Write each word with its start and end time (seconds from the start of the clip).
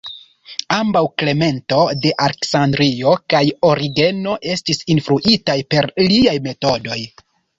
Ambaŭ 0.75 1.01
Klemento 1.23 1.81
de 2.05 2.13
Aleksandrio 2.27 3.13
kaj 3.33 3.43
Origeno 3.73 4.33
estis 4.55 4.81
influitaj 4.95 5.59
per 5.75 5.89
liaj 6.07 6.37
metodoj. 6.49 6.99